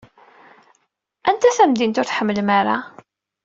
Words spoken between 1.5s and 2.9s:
tamdint ur tḥemmlem ara?